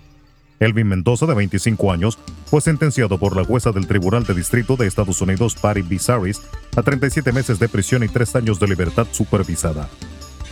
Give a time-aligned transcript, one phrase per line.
[0.60, 4.86] Elvin Mendoza, de 25 años, fue sentenciado por la jueza del Tribunal de Distrito de
[4.86, 6.42] Estados Unidos, Patty Bizaris,
[6.76, 9.88] a 37 meses de prisión y 3 años de libertad supervisada.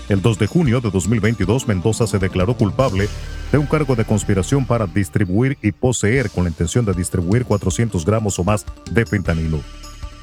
[0.08, 3.08] El 2 de junio de 2022, Mendoza se declaró culpable
[3.52, 8.04] de un cargo de conspiración para distribuir y poseer con la intención de distribuir 400
[8.04, 9.60] gramos o más de fentanilo.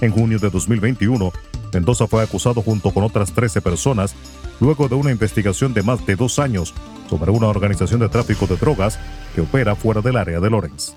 [0.01, 1.31] En junio de 2021,
[1.73, 4.15] Mendoza fue acusado junto con otras 13 personas
[4.59, 6.73] luego de una investigación de más de dos años
[7.09, 8.99] sobre una organización de tráfico de drogas
[9.33, 10.93] que opera fuera del área de Lawrence.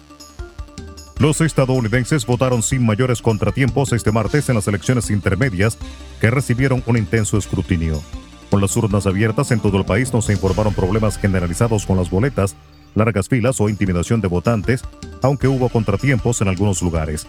[1.18, 5.78] Los estadounidenses votaron sin mayores contratiempos este martes en las elecciones intermedias
[6.20, 8.02] que recibieron un intenso escrutinio.
[8.50, 12.10] Con las urnas abiertas en todo el país no se informaron problemas generalizados con las
[12.10, 12.56] boletas,
[12.94, 14.82] largas filas o intimidación de votantes,
[15.22, 17.26] aunque hubo contratiempos en algunos lugares.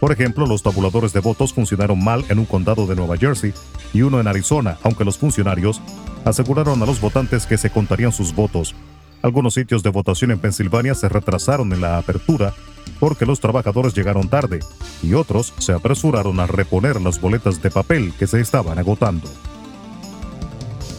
[0.00, 3.52] Por ejemplo, los tabuladores de votos funcionaron mal en un condado de Nueva Jersey
[3.92, 5.80] y uno en Arizona, aunque los funcionarios
[6.26, 8.74] aseguraron a los votantes que se contarían sus votos.
[9.22, 12.52] Algunos sitios de votación en Pensilvania se retrasaron en la apertura
[13.00, 14.60] porque los trabajadores llegaron tarde
[15.02, 19.28] y otros se apresuraron a reponer las boletas de papel que se estaban agotando.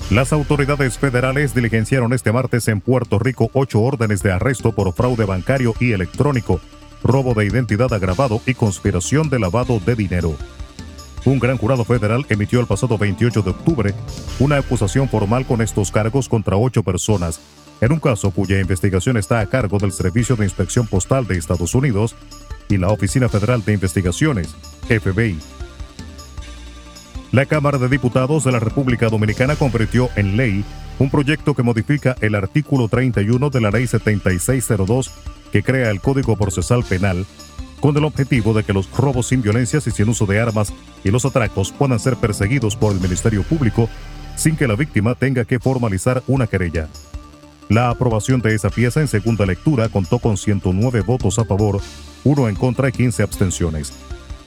[0.09, 5.25] Las autoridades federales diligenciaron este martes en Puerto Rico ocho órdenes de arresto por fraude
[5.25, 6.61] bancario y electrónico
[7.03, 10.35] robo de identidad agravado y conspiración de lavado de dinero.
[11.25, 13.93] Un gran jurado federal emitió el pasado 28 de octubre
[14.39, 17.39] una acusación formal con estos cargos contra ocho personas,
[17.81, 21.75] en un caso cuya investigación está a cargo del Servicio de Inspección Postal de Estados
[21.75, 22.15] Unidos
[22.69, 24.55] y la Oficina Federal de Investigaciones,
[24.87, 25.37] FBI.
[27.31, 30.63] La Cámara de Diputados de la República Dominicana convirtió en ley
[30.97, 35.11] un proyecto que modifica el artículo 31 de la Ley 7602
[35.51, 37.25] que crea el Código Procesal Penal
[37.79, 40.73] con el objetivo de que los robos sin violencia y sin uso de armas
[41.03, 43.89] y los atracos puedan ser perseguidos por el Ministerio Público
[44.35, 46.87] sin que la víctima tenga que formalizar una querella.
[47.69, 51.81] La aprobación de esa pieza en segunda lectura contó con 109 votos a favor,
[52.23, 53.91] uno en contra y 15 abstenciones.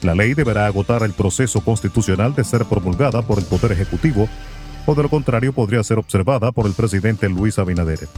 [0.02, 4.28] La ley deberá agotar el proceso constitucional de ser promulgada por el Poder Ejecutivo
[4.86, 8.08] o de lo contrario podría ser observada por el presidente Luis Abinader.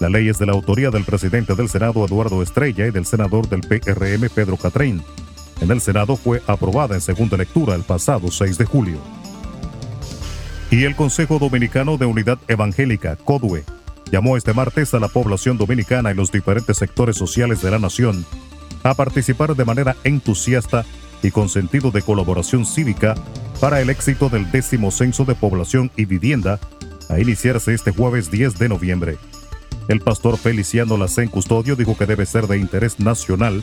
[0.00, 3.48] La ley es de la autoría del presidente del Senado Eduardo Estrella y del senador
[3.48, 5.02] del PRM Pedro Catrein.
[5.60, 8.98] En el Senado fue aprobada en segunda lectura el pasado 6 de julio.
[10.70, 13.64] Y el Consejo Dominicano de Unidad Evangélica, CODUE,
[14.10, 18.24] llamó este martes a la población dominicana y los diferentes sectores sociales de la nación
[18.82, 20.84] a participar de manera entusiasta
[21.22, 23.14] y con sentido de colaboración cívica
[23.60, 26.58] para el éxito del décimo censo de población y vivienda
[27.08, 29.18] a iniciarse este jueves 10 de noviembre.
[29.88, 33.62] El pastor Feliciano Lacén Custodio dijo que debe ser de interés nacional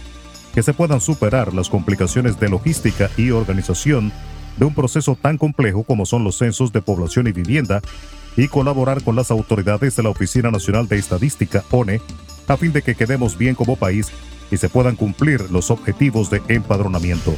[0.54, 4.12] que se puedan superar las complicaciones de logística y organización
[4.58, 7.82] de un proceso tan complejo como son los censos de población y vivienda
[8.36, 12.02] y colaborar con las autoridades de la Oficina Nacional de Estadística, ONE,
[12.48, 14.08] a fin de que quedemos bien como país
[14.52, 17.36] y se puedan cumplir los objetivos de empadronamiento.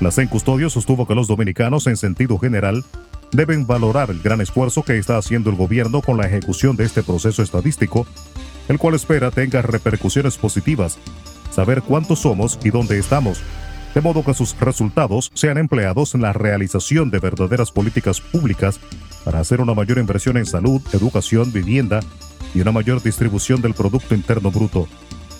[0.00, 2.84] Lacén Custodio sostuvo que los dominicanos, en sentido general,
[3.32, 7.02] deben valorar el gran esfuerzo que está haciendo el gobierno con la ejecución de este
[7.02, 8.06] proceso estadístico,
[8.68, 10.98] el cual espera tenga repercusiones positivas,
[11.50, 13.40] saber cuántos somos y dónde estamos,
[13.94, 18.80] de modo que sus resultados sean empleados en la realización de verdaderas políticas públicas
[19.24, 22.00] para hacer una mayor inversión en salud, educación, vivienda
[22.54, 24.88] y una mayor distribución del Producto Interno Bruto,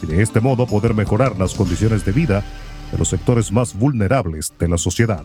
[0.02, 2.44] y de este modo poder mejorar las condiciones de vida
[2.90, 5.24] de los sectores más vulnerables de la sociedad.